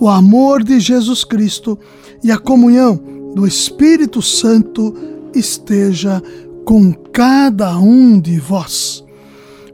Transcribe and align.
o 0.00 0.08
amor 0.08 0.64
de 0.64 0.80
Jesus 0.80 1.22
Cristo 1.24 1.78
e 2.24 2.32
a 2.32 2.38
comunhão 2.38 2.98
do 3.34 3.46
Espírito 3.46 4.22
Santo 4.22 4.94
esteja 5.34 6.22
com 6.64 6.92
cada 7.12 7.78
um 7.78 8.18
de 8.18 8.40
vós. 8.40 9.04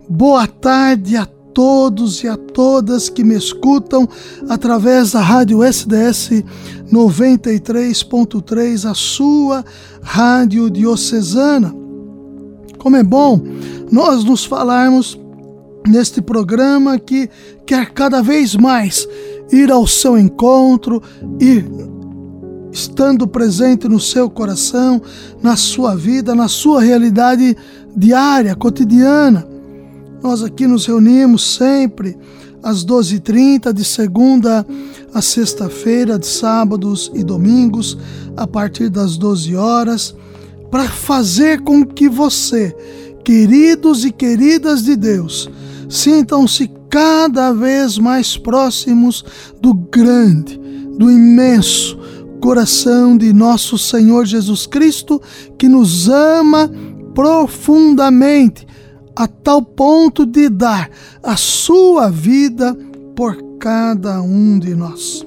Boa 0.08 0.46
tarde 0.48 1.16
a 1.16 1.24
todos 1.24 2.22
e 2.22 2.28
a 2.28 2.36
todas 2.36 3.08
que 3.08 3.24
me 3.24 3.36
escutam 3.36 4.06
através 4.48 5.12
da 5.12 5.20
Rádio 5.20 5.62
SDS 5.62 6.45
93.3, 6.92 8.90
a 8.90 8.95
sua 8.95 9.64
rádio 10.02 10.68
diocesana. 10.68 11.74
Como 12.78 12.96
é 12.96 13.02
bom 13.02 13.40
nós 13.90 14.24
nos 14.24 14.45
falarmos 14.45 15.18
neste 15.86 16.20
programa 16.20 16.98
que 16.98 17.30
quer 17.64 17.92
cada 17.92 18.20
vez 18.20 18.56
mais 18.56 19.08
ir 19.52 19.70
ao 19.70 19.86
seu 19.86 20.18
encontro, 20.18 21.02
ir 21.41 21.66
estando 22.73 23.27
presente 23.27 23.88
no 23.88 23.98
seu 23.98 24.29
coração, 24.29 25.01
na 25.43 25.57
sua 25.57 25.96
vida, 25.96 26.34
na 26.34 26.48
sua 26.48 26.82
realidade 26.82 27.57
diária, 27.96 28.54
cotidiana. 28.54 29.46
Nós 30.23 30.43
aqui 30.43 30.66
nos 30.66 30.87
reunimos 30.87 31.57
sempre 31.57 32.18
às 32.62 32.85
12h30, 32.85 33.73
de 33.73 33.85
segunda 33.85 34.66
a 35.15 35.23
sexta-feira, 35.23 36.18
de 36.18 36.26
sábados 36.26 37.10
e 37.15 37.23
domingos, 37.23 37.96
a 38.37 38.46
partir 38.46 38.90
das 38.90 39.16
12 39.16 39.57
horas, 39.57 40.15
para 40.70 40.85
fazer 40.85 41.63
com 41.63 41.87
que 41.87 42.09
você, 42.09 42.76
queridos 43.24 44.04
e 44.04 44.10
queridas 44.10 44.82
de 44.82 44.96
Deus, 44.96 45.48
sintam-se 45.88 46.70
cada 46.90 47.52
vez 47.52 47.98
mais 47.98 48.37
próximos 48.37 49.24
do 49.60 49.74
grande, 49.74 50.59
do 50.98 51.10
imenso 51.10 51.98
coração 52.40 53.16
de 53.16 53.32
nosso 53.32 53.76
Senhor 53.76 54.24
Jesus 54.24 54.66
Cristo, 54.66 55.20
que 55.59 55.68
nos 55.68 56.09
ama 56.09 56.70
profundamente, 57.14 58.66
a 59.14 59.26
tal 59.26 59.62
ponto 59.62 60.26
de 60.26 60.48
dar 60.48 60.90
a 61.23 61.37
sua 61.37 62.10
vida 62.10 62.76
por 63.16 63.37
cada 63.59 64.20
um 64.20 64.59
de 64.59 64.75
nós. 64.75 65.26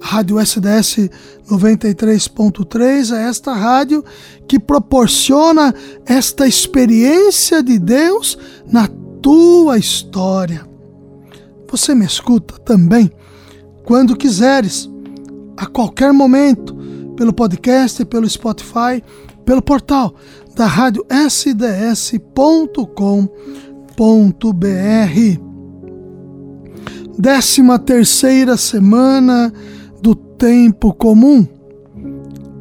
A 0.00 0.06
Rádio 0.06 0.38
SDS 0.38 1.10
93.3 1.50 3.14
é 3.14 3.28
esta 3.28 3.52
rádio 3.52 4.04
que 4.48 4.58
proporciona 4.58 5.74
esta 6.06 6.46
experiência 6.46 7.62
de 7.62 7.78
Deus 7.78 8.38
na 8.66 8.88
tua 9.22 9.78
história. 9.78 10.68
Você 11.70 11.94
me 11.94 12.04
escuta 12.04 12.58
também 12.58 13.10
quando 13.84 14.16
quiseres, 14.16 14.90
a 15.56 15.66
qualquer 15.66 16.12
momento, 16.12 16.74
pelo 17.16 17.32
podcast, 17.32 18.04
pelo 18.04 18.28
Spotify, 18.28 19.02
pelo 19.44 19.62
portal 19.62 20.14
da 20.54 20.66
rádio 20.66 21.04
sds.com.br. 21.10 22.20
Décima 27.18 27.78
terceira 27.78 28.56
semana 28.56 29.52
do 30.00 30.14
tempo 30.14 30.94
comum, 30.94 31.46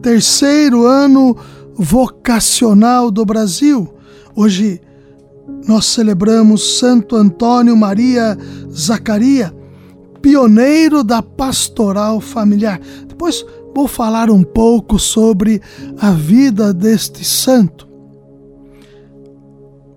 terceiro 0.01 0.85
ano 0.85 1.37
vocacional 1.73 3.09
do 3.09 3.25
Brasil. 3.25 3.93
Hoje 4.35 4.81
nós 5.67 5.85
celebramos 5.85 6.79
Santo 6.79 7.15
Antônio 7.15 7.77
Maria 7.77 8.37
Zacaria, 8.71 9.53
pioneiro 10.21 11.03
da 11.03 11.21
pastoral 11.21 12.19
familiar. 12.19 12.79
Depois 13.07 13.45
vou 13.75 13.87
falar 13.87 14.29
um 14.29 14.43
pouco 14.43 14.97
sobre 14.97 15.61
a 15.99 16.11
vida 16.11 16.73
deste 16.73 17.23
santo. 17.23 17.87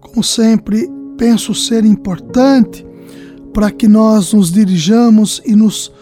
Como 0.00 0.22
sempre, 0.22 0.88
penso 1.16 1.54
ser 1.54 1.84
importante 1.84 2.86
para 3.54 3.70
que 3.70 3.88
nós 3.88 4.32
nos 4.32 4.50
dirijamos 4.50 5.40
e 5.44 5.54
nos 5.54 5.92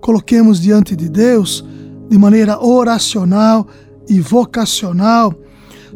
coloquemos 0.00 0.60
diante 0.60 0.94
de 0.94 1.08
Deus 1.08 1.64
de 2.08 2.16
maneira 2.16 2.64
oracional 2.64 3.66
e 4.08 4.20
vocacional, 4.20 5.34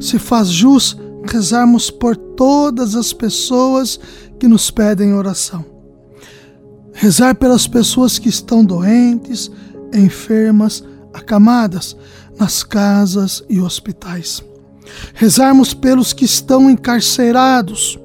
se 0.01 0.19
faz 0.19 0.49
jus 0.49 0.97
rezarmos 1.25 1.91
por 1.91 2.17
todas 2.17 2.95
as 2.95 3.13
pessoas 3.13 3.99
que 4.39 4.49
nos 4.49 4.71
pedem 4.71 5.15
oração. 5.15 5.65
Rezar 6.93 7.35
pelas 7.35 7.67
pessoas 7.67 8.19
que 8.19 8.29
estão 8.29 8.65
doentes, 8.65 9.51
enfermas, 9.93 10.85
acamadas 11.13 11.97
nas 12.39 12.63
casas 12.63 13.43
e 13.49 13.61
hospitais. 13.61 14.43
Rezarmos 15.15 15.73
pelos 15.73 16.13
que 16.13 16.25
estão 16.25 16.71
encarcerados, 16.71 17.99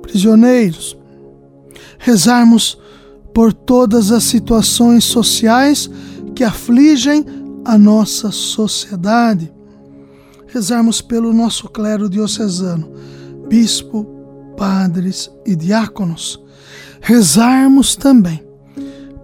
prisioneiros. 0.00 0.96
Rezarmos 1.98 2.78
por 3.32 3.52
todas 3.52 4.10
as 4.10 4.24
situações 4.24 5.04
sociais 5.04 5.90
que 6.34 6.44
afligem 6.44 7.24
a 7.64 7.76
nossa 7.78 8.30
sociedade 8.30 9.53
rezarmos 10.54 11.00
pelo 11.00 11.32
nosso 11.32 11.68
clero 11.68 12.08
diocesano, 12.08 12.88
bispo, 13.48 14.06
padres 14.56 15.28
e 15.44 15.56
diáconos. 15.56 16.40
Rezarmos 17.00 17.96
também 17.96 18.40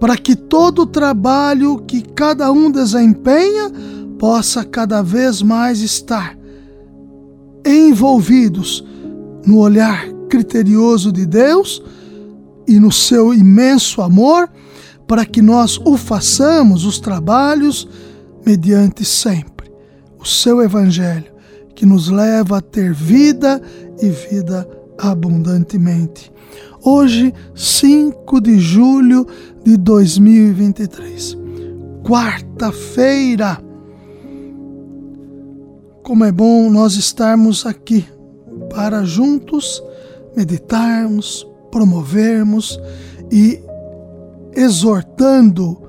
para 0.01 0.17
que 0.17 0.35
todo 0.35 0.83
o 0.83 0.87
trabalho 0.87 1.85
que 1.87 2.03
cada 2.03 2.51
um 2.51 2.69
desempenha 2.69 3.71
possa 4.19 4.65
cada 4.65 5.03
vez 5.03 5.41
mais 5.41 5.81
estar 5.83 6.37
envolvidos 7.65 8.85
no 9.47 9.59
olhar 9.59 10.09
criterioso 10.29 11.12
de 11.12 11.27
Deus 11.27 11.81
e 12.67 12.81
no 12.81 12.91
seu 12.91 13.33
imenso 13.33 14.03
amor, 14.03 14.51
para 15.07 15.25
que 15.25 15.41
nós 15.41 15.79
o 15.85 15.97
façamos 15.97 16.85
os 16.85 16.99
trabalhos 16.99 17.89
mediante 18.45 19.05
sempre 19.05 19.59
o 20.20 20.26
seu 20.26 20.62
Evangelho, 20.62 21.32
que 21.75 21.86
nos 21.86 22.08
leva 22.08 22.58
a 22.58 22.60
ter 22.60 22.92
vida 22.92 23.60
e 24.00 24.08
vida 24.08 24.69
abundantemente. 24.98 26.31
Hoje, 26.82 27.32
5 27.54 28.41
de 28.41 28.58
julho 28.58 29.26
de 29.64 29.76
2023, 29.76 31.36
quarta-feira. 32.04 33.62
Como 36.03 36.25
é 36.25 36.32
bom 36.32 36.70
nós 36.70 36.94
estarmos 36.94 37.64
aqui 37.64 38.04
para 38.69 39.04
juntos 39.04 39.82
meditarmos, 40.37 41.47
promovermos 41.70 42.81
e 43.31 43.60
exortando 44.54 45.81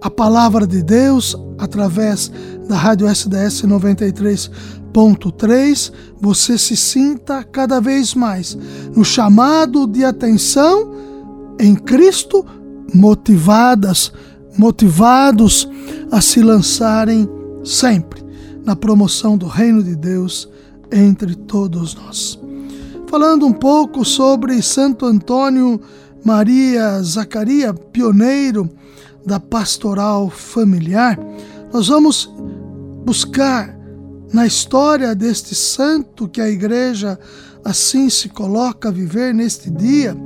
a 0.00 0.10
palavra 0.10 0.66
de 0.66 0.82
Deus 0.82 1.36
através 1.58 2.30
da 2.68 2.76
Rádio 2.76 3.08
SDS 3.08 3.62
93.3, 3.62 5.92
você 6.20 6.58
se 6.58 6.76
sinta 6.76 7.42
cada 7.44 7.80
vez 7.80 8.14
mais 8.14 8.58
no 8.94 9.04
chamado 9.04 9.86
de 9.86 10.04
atenção 10.04 10.92
em 11.58 11.74
Cristo, 11.74 12.44
motivadas, 12.92 14.12
motivados 14.56 15.68
a 16.10 16.20
se 16.20 16.42
lançarem 16.42 17.28
sempre 17.64 18.24
na 18.64 18.74
promoção 18.74 19.36
do 19.36 19.46
reino 19.46 19.82
de 19.82 19.94
Deus 19.94 20.48
entre 20.90 21.34
todos 21.34 21.94
nós. 21.94 22.38
Falando 23.08 23.46
um 23.46 23.52
pouco 23.52 24.04
sobre 24.04 24.60
Santo 24.62 25.06
Antônio 25.06 25.80
Maria 26.24 27.00
Zacaria, 27.02 27.74
pioneiro 27.74 28.68
da 29.24 29.38
pastoral 29.38 30.30
familiar, 30.30 31.18
nós 31.72 31.88
vamos 31.88 32.32
buscar 33.04 33.76
na 34.32 34.46
história 34.46 35.14
deste 35.14 35.54
santo 35.54 36.26
que 36.28 36.40
a 36.40 36.48
igreja 36.48 37.18
assim 37.64 38.10
se 38.10 38.28
coloca 38.28 38.88
a 38.88 38.92
viver 38.92 39.32
neste 39.32 39.70
dia, 39.70 40.16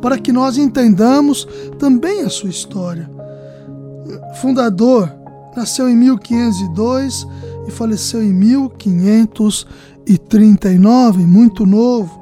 para 0.00 0.18
que 0.18 0.30
nós 0.32 0.58
entendamos 0.58 1.48
também 1.78 2.20
a 2.22 2.28
sua 2.28 2.50
história. 2.50 3.08
fundador, 4.40 5.08
nasceu 5.56 5.88
em 5.88 5.96
1502 5.96 7.26
e 7.66 7.70
faleceu 7.70 8.22
em 8.22 8.32
1539, 8.32 11.24
muito 11.24 11.64
novo, 11.64 12.20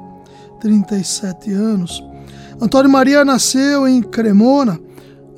37 0.61 1.51
anos. 1.51 2.01
Antônio 2.61 2.91
Maria 2.91 3.25
nasceu 3.25 3.87
em 3.87 4.01
Cremona, 4.01 4.79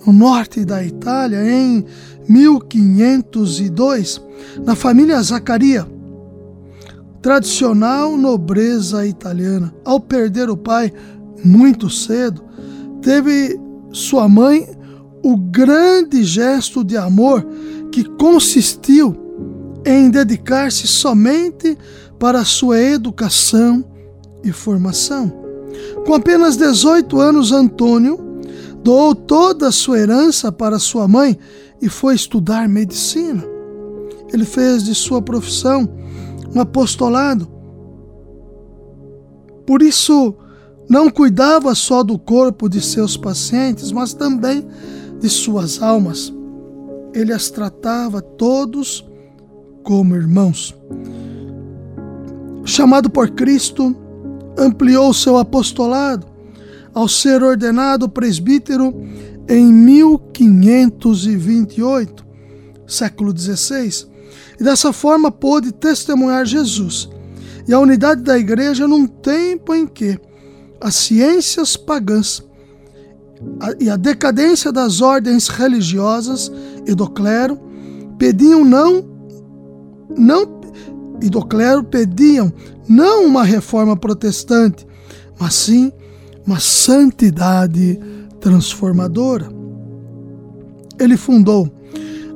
no 0.05 0.11
norte 0.11 0.65
da 0.65 0.83
Itália, 0.83 1.41
em 1.43 1.85
1502, 2.27 4.21
na 4.65 4.75
família 4.75 5.21
Zaccaria, 5.21 5.87
tradicional 7.21 8.17
nobreza 8.17 9.05
italiana. 9.05 9.73
Ao 9.85 9.99
perder 9.99 10.49
o 10.49 10.57
pai 10.57 10.91
muito 11.43 11.89
cedo, 11.89 12.43
teve 13.01 13.59
sua 13.91 14.27
mãe 14.27 14.67
o 15.23 15.37
grande 15.37 16.23
gesto 16.23 16.83
de 16.83 16.97
amor 16.97 17.45
que 17.91 18.03
consistiu 18.03 19.15
em 19.85 20.09
dedicar-se 20.09 20.87
somente 20.87 21.77
para 22.19 22.45
sua 22.45 22.79
educação 22.79 23.83
e 24.43 24.51
formação. 24.51 25.31
Com 26.05 26.13
apenas 26.13 26.57
18 26.57 27.19
anos, 27.19 27.51
Antônio 27.51 28.19
doou 28.83 29.13
toda 29.13 29.67
a 29.67 29.71
sua 29.71 29.99
herança 29.99 30.51
para 30.51 30.79
sua 30.79 31.07
mãe 31.07 31.37
e 31.81 31.89
foi 31.89 32.15
estudar 32.15 32.69
medicina. 32.69 33.43
Ele 34.31 34.45
fez 34.45 34.83
de 34.83 34.93
sua 34.95 35.21
profissão 35.21 35.89
um 36.53 36.59
apostolado. 36.59 37.47
Por 39.65 39.81
isso, 39.81 40.35
não 40.89 41.09
cuidava 41.09 41.73
só 41.73 42.03
do 42.03 42.19
corpo 42.19 42.69
de 42.69 42.81
seus 42.81 43.15
pacientes, 43.17 43.91
mas 43.91 44.13
também 44.13 44.67
de 45.19 45.29
suas 45.29 45.81
almas. 45.81 46.33
Ele 47.13 47.33
as 47.33 47.49
tratava 47.49 48.21
todos 48.21 49.05
como 49.83 50.15
irmãos. 50.15 50.75
Chamado 52.63 53.09
por 53.09 53.31
Cristo, 53.31 53.95
ampliou 54.57 55.13
seu 55.13 55.37
apostolado 55.37 56.27
ao 56.93 57.07
ser 57.07 57.41
ordenado 57.41 58.09
presbítero 58.09 58.93
em 59.51 59.71
1528, 59.73 62.25
século 62.87 63.37
XVI, 63.37 64.07
e 64.57 64.63
dessa 64.63 64.93
forma 64.93 65.29
pôde 65.29 65.73
testemunhar 65.73 66.45
Jesus. 66.45 67.09
E 67.67 67.73
a 67.73 67.79
unidade 67.79 68.21
da 68.21 68.39
igreja 68.39 68.87
num 68.87 69.05
tempo 69.05 69.75
em 69.75 69.85
que 69.85 70.17
as 70.79 70.95
ciências 70.95 71.75
pagãs 71.75 72.41
e 73.77 73.89
a 73.89 73.97
decadência 73.97 74.71
das 74.71 75.01
ordens 75.01 75.49
religiosas 75.49 76.49
e 76.87 76.95
do 76.95 77.09
clero 77.09 77.59
pediam 78.17 78.63
não 78.63 79.05
não 80.17 80.61
e 81.21 81.29
do 81.29 81.45
clero 81.45 81.83
pediam 81.83 82.53
não 82.87 83.25
uma 83.25 83.43
reforma 83.43 83.97
protestante, 83.97 84.87
mas 85.37 85.55
sim 85.55 85.91
uma 86.47 86.59
santidade 86.59 87.99
transformadora. 88.41 89.49
Ele 90.99 91.15
fundou 91.15 91.71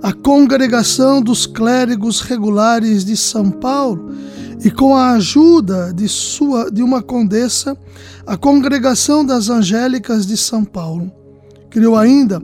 a 0.01 0.13
Congregação 0.13 1.21
dos 1.21 1.45
Clérigos 1.45 2.21
Regulares 2.21 3.03
de 3.03 3.17
São 3.17 3.49
Paulo 3.49 4.11
e 4.63 4.69
com 4.71 4.95
a 4.95 5.13
ajuda 5.13 5.91
de 5.93 6.07
sua 6.07 6.71
de 6.71 6.81
uma 6.81 7.01
condessa, 7.01 7.77
a 8.25 8.37
Congregação 8.37 9.25
das 9.25 9.49
Angélicas 9.49 10.25
de 10.25 10.37
São 10.37 10.63
Paulo. 10.63 11.11
Criou 11.69 11.97
ainda 11.97 12.41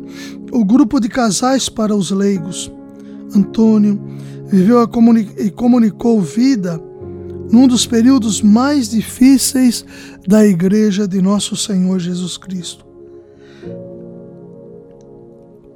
o 0.52 0.66
grupo 0.66 1.00
de 1.00 1.07
casais 1.07 1.69
para 1.69 1.96
os 1.96 2.12
leigos. 2.12 2.72
Antônio 3.34 4.02
viveu 4.48 4.78
e 5.38 5.50
comunicou 5.50 6.19
vida 6.19 6.81
num 7.52 7.68
dos 7.68 7.86
períodos 7.86 8.42
mais 8.42 8.90
difíceis 8.90 9.86
da 10.28 10.46
Igreja 10.46 11.07
de 11.07 11.22
Nosso 11.22 11.56
Senhor 11.56 12.00
Jesus 12.00 12.38
Cristo. 12.38 12.91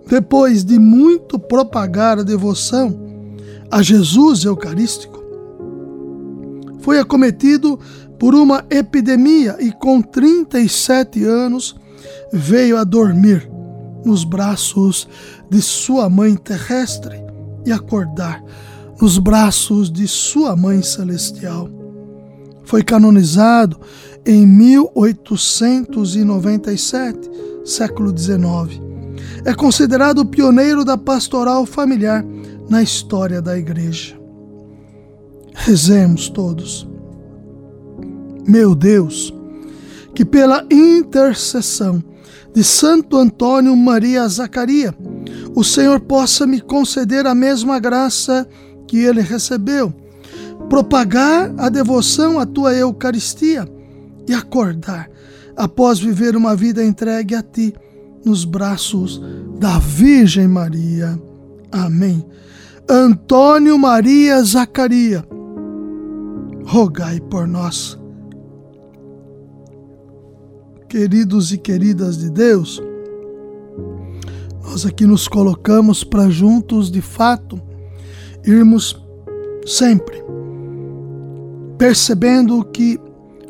Depois 0.07 0.63
de 0.63 0.77
muito 0.77 1.39
propagar 1.39 2.19
a 2.19 2.23
devoção 2.23 2.95
a 3.71 3.81
Jesus 3.81 4.45
Eucarístico, 4.45 5.23
foi 6.79 6.99
acometido 6.99 7.79
por 8.19 8.35
uma 8.35 8.63
epidemia 8.69 9.57
e, 9.59 9.71
com 9.71 10.01
37 10.01 11.23
anos, 11.23 11.75
veio 12.31 12.77
a 12.77 12.83
dormir 12.83 13.49
nos 14.05 14.23
braços 14.23 15.07
de 15.49 15.59
sua 15.61 16.07
mãe 16.09 16.35
terrestre 16.35 17.19
e 17.65 17.71
acordar 17.71 18.43
nos 19.01 19.17
braços 19.17 19.91
de 19.91 20.07
sua 20.07 20.55
mãe 20.55 20.83
celestial. 20.83 21.67
Foi 22.63 22.83
canonizado 22.83 23.79
em 24.25 24.45
1897, 24.45 27.31
século 27.65 28.15
XIX. 28.15 28.84
É 29.45 29.53
considerado 29.53 30.19
o 30.19 30.25
pioneiro 30.25 30.83
da 30.83 30.97
pastoral 30.97 31.67
familiar 31.67 32.25
na 32.67 32.81
história 32.81 33.39
da 33.39 33.55
Igreja. 33.55 34.19
Rezemos 35.53 36.29
todos. 36.29 36.87
Meu 38.47 38.73
Deus, 38.73 39.31
que 40.15 40.25
pela 40.25 40.65
intercessão 40.71 42.03
de 42.55 42.63
Santo 42.63 43.17
Antônio 43.17 43.75
Maria 43.75 44.27
Zacaria, 44.27 44.95
o 45.55 45.63
Senhor 45.63 45.99
possa 45.99 46.47
me 46.47 46.59
conceder 46.59 47.27
a 47.27 47.35
mesma 47.35 47.77
graça 47.77 48.47
que 48.87 48.97
ele 48.97 49.21
recebeu, 49.21 49.93
propagar 50.69 51.53
a 51.57 51.69
devoção 51.69 52.39
à 52.39 52.47
tua 52.47 52.73
Eucaristia 52.73 53.67
e 54.27 54.33
acordar 54.33 55.07
após 55.55 55.99
viver 55.99 56.35
uma 56.35 56.55
vida 56.55 56.83
entregue 56.83 57.35
a 57.35 57.43
ti 57.43 57.75
nos 58.25 58.43
braços 58.43 59.21
da 59.59 59.77
Virgem 59.79 60.47
Maria. 60.47 61.19
Amém. 61.71 62.25
Antônio 62.89 63.77
Maria 63.77 64.41
Zacaria, 64.43 65.25
rogai 66.65 67.19
por 67.21 67.47
nós. 67.47 67.97
Queridos 70.89 71.51
e 71.51 71.57
queridas 71.57 72.17
de 72.17 72.29
Deus, 72.29 72.81
nós 74.63 74.85
aqui 74.85 75.05
nos 75.05 75.27
colocamos 75.27 76.03
para 76.03 76.29
juntos, 76.29 76.89
de 76.89 77.01
fato, 77.01 77.61
irmos 78.45 79.01
sempre 79.65 80.25
percebendo 81.77 82.63
que 82.63 82.99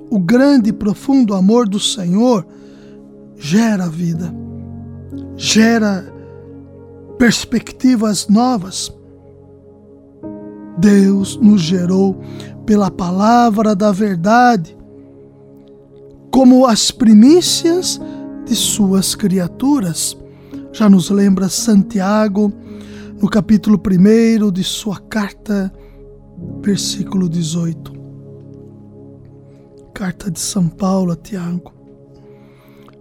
o 0.09 0.19
grande 0.19 0.69
e 0.69 0.73
profundo 0.73 1.33
amor 1.33 1.67
do 1.67 1.79
Senhor 1.79 2.45
gera 3.38 3.88
vida, 3.89 4.33
gera 5.37 6.05
perspectivas 7.17 8.27
novas. 8.27 8.93
Deus 10.77 11.37
nos 11.37 11.61
gerou 11.61 12.19
pela 12.65 12.91
palavra 12.91 13.75
da 13.75 13.91
verdade, 13.91 14.77
como 16.31 16.65
as 16.65 16.91
primícias 16.91 17.99
de 18.45 18.55
suas 18.55 19.15
criaturas. 19.15 20.17
Já 20.71 20.89
nos 20.89 21.09
lembra 21.09 21.47
Santiago 21.47 22.51
no 23.21 23.29
capítulo 23.29 23.79
1 23.79 24.51
de 24.51 24.63
sua 24.63 24.99
carta, 24.99 25.71
versículo 26.61 27.29
18. 27.29 27.93
Carta 29.93 30.29
de 30.29 30.39
São 30.39 30.67
Paulo 30.67 31.13
a 31.13 31.15
Tiago. 31.15 31.73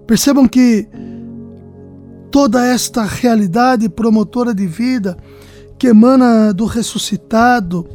Percebam 0.06 0.46
que 0.46 0.88
toda 2.34 2.66
esta 2.66 3.04
realidade 3.04 3.88
promotora 3.88 4.52
de 4.52 4.66
vida 4.66 5.16
que 5.78 5.86
emana 5.86 6.52
do 6.52 6.64
ressuscitado 6.64 7.86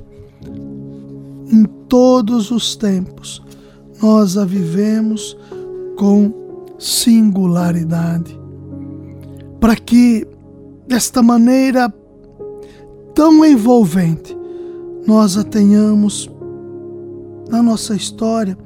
em 1.51 1.65
todos 1.89 2.49
os 2.49 2.73
tempos, 2.73 3.43
nós 4.01 4.37
a 4.37 4.45
vivemos 4.45 5.37
com 5.97 6.65
singularidade. 6.79 8.39
Para 9.59 9.75
que 9.75 10.25
desta 10.87 11.21
maneira 11.21 11.93
tão 13.13 13.43
envolvente 13.43 14.37
nós 15.05 15.35
a 15.35 15.43
tenhamos 15.43 16.29
na 17.49 17.61
nossa 17.61 17.93
história 17.93 18.57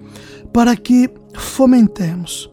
para 0.54 0.76
que 0.76 1.10
fomentemos 1.34 2.53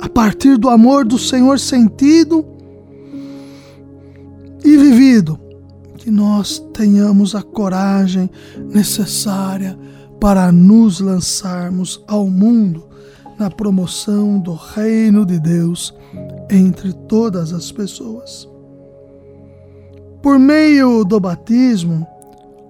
a 0.00 0.08
partir 0.08 0.56
do 0.56 0.68
amor 0.68 1.04
do 1.04 1.18
Senhor 1.18 1.58
sentido 1.58 2.44
e 4.64 4.76
vivido 4.76 5.38
que 5.96 6.10
nós 6.10 6.58
tenhamos 6.72 7.34
a 7.34 7.42
coragem 7.42 8.30
necessária 8.72 9.78
para 10.20 10.50
nos 10.52 11.00
lançarmos 11.00 12.02
ao 12.06 12.28
mundo 12.28 12.86
na 13.38 13.50
promoção 13.50 14.38
do 14.38 14.54
reino 14.54 15.26
de 15.26 15.38
Deus 15.38 15.94
entre 16.50 16.92
todas 16.92 17.52
as 17.52 17.70
pessoas. 17.70 18.48
Por 20.22 20.38
meio 20.38 21.04
do 21.04 21.20
batismo, 21.20 22.06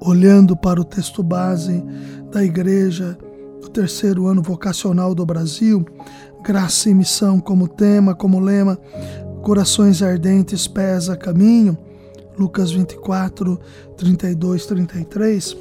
olhando 0.01 0.57
para 0.57 0.81
o 0.81 0.85
texto 0.85 1.23
base 1.23 1.83
da 2.31 2.45
igreja 2.45 3.17
do 3.61 3.69
terceiro 3.69 4.27
ano 4.27 4.43
vocacional 4.43 5.15
do 5.15 5.25
Brasil, 5.25 5.85
graça 6.47 6.89
e 6.89 6.95
missão 6.95 7.41
como 7.41 7.67
tema, 7.67 8.15
como 8.15 8.39
lema, 8.39 8.79
corações 9.43 10.01
ardentes, 10.01 10.69
pés 10.69 11.09
a 11.09 11.17
caminho, 11.17 11.77
Lucas 12.39 12.71
24, 12.71 13.59
32, 13.97 14.65
33. 14.65 15.57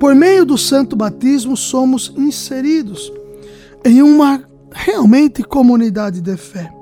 Por 0.00 0.14
meio 0.14 0.46
do 0.46 0.56
santo 0.56 0.96
batismo, 0.96 1.54
somos 1.54 2.14
inseridos 2.16 3.12
em 3.84 4.00
uma 4.00 4.42
realmente 4.72 5.42
comunidade 5.42 6.22
de 6.22 6.36
fé. 6.38 6.72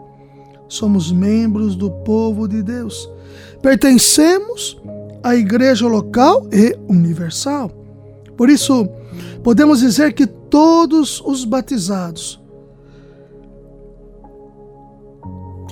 Somos 0.69 1.11
membros 1.11 1.75
do 1.75 1.91
povo 1.91 2.47
de 2.47 2.63
Deus. 2.63 3.11
Pertencemos 3.61 4.81
à 5.25 5.35
igreja 5.35 5.89
local 5.89 6.47
e 6.53 6.79
universal. 6.89 7.69
Por 8.37 8.49
isso, 8.49 8.89
podemos 9.43 9.81
dizer 9.81 10.13
que 10.13 10.25
todos 10.25 11.21
os 11.21 11.45
batizados, 11.45 12.42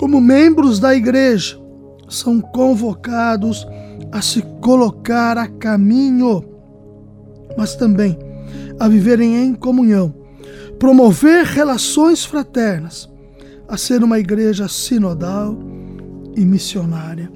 como 0.01 0.19
membros 0.19 0.79
da 0.79 0.95
igreja, 0.95 1.61
são 2.09 2.41
convocados 2.41 3.67
a 4.11 4.19
se 4.19 4.41
colocar 4.59 5.37
a 5.37 5.47
caminho, 5.47 6.43
mas 7.55 7.75
também 7.75 8.17
a 8.79 8.87
viverem 8.87 9.43
em 9.43 9.53
comunhão, 9.53 10.11
promover 10.79 11.45
relações 11.45 12.25
fraternas, 12.25 13.07
a 13.67 13.77
ser 13.77 14.03
uma 14.03 14.17
igreja 14.17 14.67
sinodal 14.67 15.55
e 16.35 16.43
missionária. 16.43 17.31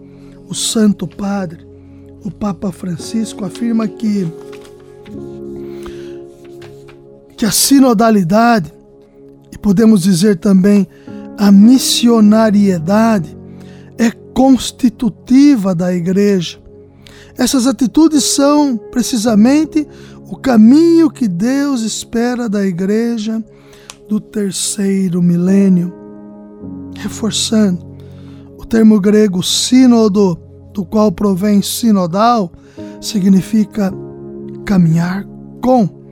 O 0.50 0.55
Santo 0.55 1.05
Padre, 1.05 1.67
o 2.24 2.31
Papa 2.31 2.72
Francisco, 2.72 3.45
afirma 3.45 3.88
que, 3.88 4.27
que 7.38 7.45
a 7.45 7.51
sinodalidade, 7.51 8.74
e 9.51 9.57
podemos 9.60 10.01
dizer 10.01 10.38
também 10.38 10.88
a 11.37 11.51
missionariedade, 11.51 13.35
constitutiva 14.35 15.73
da 15.73 15.93
igreja. 15.93 16.59
Essas 17.37 17.65
atitudes 17.65 18.25
são 18.25 18.77
precisamente 18.77 19.87
o 20.29 20.35
caminho 20.35 21.09
que 21.09 21.27
Deus 21.27 21.81
espera 21.81 22.49
da 22.49 22.65
igreja 22.65 23.43
do 24.09 24.19
terceiro 24.19 25.21
milênio. 25.21 25.93
Reforçando, 26.97 27.85
o 28.57 28.65
termo 28.65 28.99
grego 28.99 29.41
sínodo, 29.41 30.37
do 30.73 30.85
qual 30.85 31.11
provém 31.11 31.61
sinodal, 31.61 32.51
significa 32.99 33.91
caminhar 34.65 35.25
com. 35.61 36.04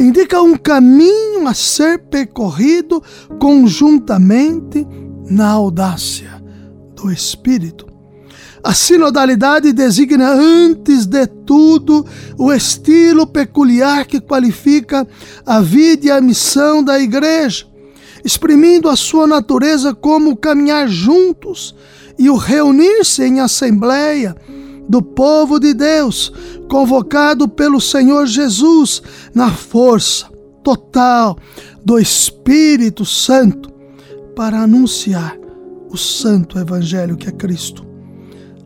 Indica 0.00 0.40
um 0.40 0.56
caminho 0.56 1.46
a 1.46 1.52
ser 1.52 1.98
percorrido 1.98 3.02
conjuntamente 3.38 4.86
na 5.28 5.50
audácia 5.50 6.42
do 6.96 7.12
Espírito. 7.12 7.86
A 8.64 8.72
sinodalidade 8.72 9.74
designa, 9.74 10.30
antes 10.30 11.04
de 11.04 11.26
tudo, 11.26 12.06
o 12.38 12.50
estilo 12.50 13.26
peculiar 13.26 14.06
que 14.06 14.22
qualifica 14.22 15.06
a 15.44 15.60
vida 15.60 16.06
e 16.06 16.10
a 16.10 16.18
missão 16.18 16.82
da 16.82 16.98
Igreja, 16.98 17.66
exprimindo 18.24 18.88
a 18.88 18.96
sua 18.96 19.26
natureza 19.26 19.94
como 19.94 20.34
caminhar 20.34 20.88
juntos 20.88 21.74
e 22.18 22.30
o 22.30 22.36
reunir-se 22.36 23.22
em 23.22 23.40
assembleia 23.40 24.34
do 24.90 25.00
povo 25.00 25.60
de 25.60 25.72
Deus, 25.72 26.32
convocado 26.68 27.48
pelo 27.48 27.80
Senhor 27.80 28.26
Jesus 28.26 29.00
na 29.32 29.48
força 29.48 30.26
total 30.64 31.38
do 31.84 31.96
Espírito 31.96 33.04
Santo 33.06 33.70
para 34.34 34.58
anunciar 34.58 35.38
o 35.88 35.96
santo 35.96 36.58
evangelho 36.58 37.16
que 37.16 37.28
é 37.28 37.32
Cristo. 37.32 37.86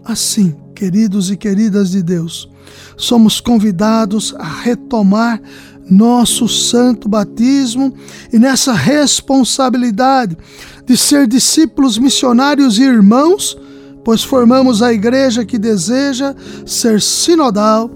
Assim, 0.02 0.56
queridos 0.74 1.30
e 1.30 1.36
queridas 1.36 1.90
de 1.90 2.02
Deus, 2.02 2.48
somos 2.96 3.38
convidados 3.38 4.34
a 4.38 4.48
retomar 4.48 5.42
nosso 5.90 6.48
santo 6.48 7.06
batismo 7.06 7.94
e 8.32 8.38
nessa 8.38 8.72
responsabilidade 8.72 10.38
de 10.86 10.96
ser 10.96 11.26
discípulos 11.26 11.98
missionários 11.98 12.78
e 12.78 12.82
irmãos, 12.82 13.58
pois 14.04 14.22
formamos 14.22 14.82
a 14.82 14.92
igreja 14.92 15.44
que 15.44 15.58
deseja 15.58 16.34
ser 16.66 17.00
sinodal 17.00 17.90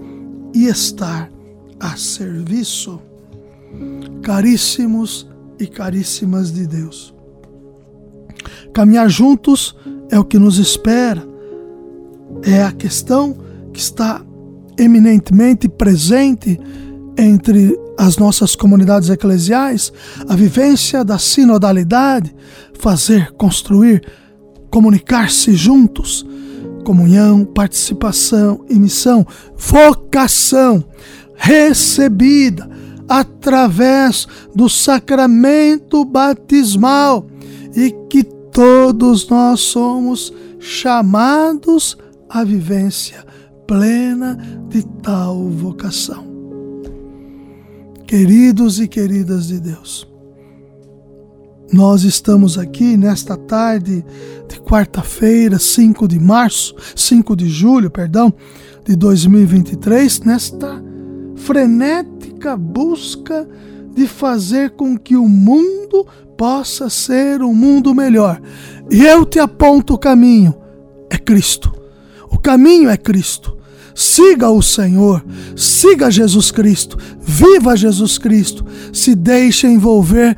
e 0.53 0.65
estar 0.65 1.29
a 1.79 1.95
serviço. 1.95 2.99
Caríssimos 4.23 5.29
e 5.59 5.67
caríssimas 5.67 6.51
de 6.51 6.65
Deus. 6.65 7.13
Caminhar 8.73 9.09
juntos 9.09 9.75
é 10.09 10.19
o 10.19 10.25
que 10.25 10.39
nos 10.39 10.57
espera. 10.57 11.27
É 12.43 12.63
a 12.63 12.71
questão 12.71 13.37
que 13.73 13.79
está 13.79 14.21
eminentemente 14.77 15.67
presente 15.67 16.59
entre 17.17 17.77
as 17.97 18.17
nossas 18.17 18.55
comunidades 18.55 19.09
eclesiais, 19.09 19.91
a 20.27 20.35
vivência 20.35 21.03
da 21.03 21.17
sinodalidade, 21.17 22.33
fazer, 22.79 23.31
construir, 23.33 24.01
comunicar-se 24.69 25.53
juntos, 25.53 26.25
comunhão, 26.83 27.45
participação 27.45 28.65
e 28.69 28.75
missão, 28.75 29.25
vocação 29.57 30.83
recebida 31.35 32.69
através 33.07 34.27
do 34.53 34.69
sacramento 34.69 36.03
batismal 36.05 37.27
e 37.75 37.91
que 38.09 38.23
Todos 38.51 39.29
nós 39.29 39.61
somos 39.61 40.33
chamados 40.59 41.97
à 42.27 42.43
vivência 42.43 43.25
plena 43.65 44.37
de 44.67 44.85
tal 45.01 45.47
vocação. 45.49 46.27
Queridos 48.05 48.79
e 48.81 48.87
queridas 48.87 49.47
de 49.47 49.61
Deus, 49.61 50.08
nós 51.71 52.03
estamos 52.03 52.57
aqui 52.57 52.97
nesta 52.97 53.37
tarde 53.37 54.03
de 54.47 54.59
quarta-feira, 54.59 55.59
5 55.59 56.07
de 56.07 56.19
março, 56.19 56.75
5 56.95 57.35
de 57.35 57.47
julho, 57.47 57.91
perdão, 57.91 58.33
de 58.85 58.95
2023, 58.95 60.21
nesta 60.21 60.83
frenética 61.35 62.57
busca 62.57 63.47
de 63.93 64.07
fazer 64.07 64.71
com 64.71 64.97
que 64.97 65.15
o 65.15 65.27
mundo 65.27 66.07
possa 66.37 66.89
ser 66.89 67.41
um 67.43 67.53
mundo 67.53 67.93
melhor. 67.93 68.41
E 68.89 69.03
eu 69.03 69.25
te 69.25 69.39
aponto 69.39 69.93
o 69.93 69.97
caminho: 69.97 70.55
é 71.09 71.17
Cristo. 71.17 71.71
O 72.31 72.39
caminho 72.39 72.89
é 72.89 72.97
Cristo. 72.97 73.57
Siga 73.93 74.49
o 74.49 74.61
Senhor, 74.61 75.25
siga 75.57 76.09
Jesus 76.09 76.51
Cristo, 76.51 76.97
viva 77.19 77.75
Jesus 77.75 78.17
Cristo, 78.17 78.65
se 78.93 79.13
deixe 79.13 79.67
envolver 79.67 80.37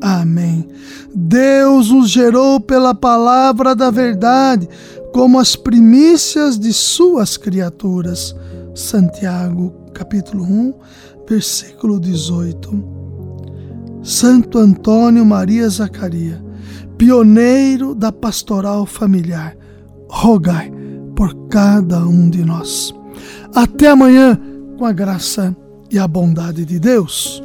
Amém. 0.00 0.68
Deus 1.14 1.90
nos 1.90 2.10
gerou 2.10 2.60
pela 2.60 2.94
palavra 2.94 3.74
da 3.74 3.90
verdade, 3.90 4.68
como 5.12 5.38
as 5.38 5.56
primícias 5.56 6.58
de 6.58 6.72
suas 6.72 7.36
criaturas. 7.36 8.34
Santiago, 8.74 9.72
capítulo 9.94 10.44
1, 10.44 10.74
versículo 11.28 11.98
18. 11.98 12.96
Santo 14.02 14.58
Antônio 14.58 15.24
Maria 15.24 15.68
Zacaria, 15.68 16.44
pioneiro 16.96 17.94
da 17.94 18.12
pastoral 18.12 18.86
familiar, 18.86 19.56
rogai 20.08 20.72
por 21.16 21.34
cada 21.48 22.06
um 22.06 22.28
de 22.28 22.44
nós. 22.44 22.94
Até 23.54 23.88
amanhã, 23.88 24.38
com 24.78 24.84
a 24.84 24.92
graça 24.92 25.56
e 25.90 25.98
a 25.98 26.06
bondade 26.06 26.64
de 26.64 26.78
Deus. 26.78 27.42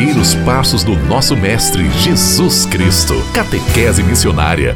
Seguir 0.00 0.16
os 0.16 0.34
passos 0.46 0.82
do 0.82 0.96
nosso 0.96 1.36
Mestre 1.36 1.86
Jesus 1.90 2.64
Cristo. 2.64 3.14
Catequese 3.34 4.02
Missionária 4.02 4.74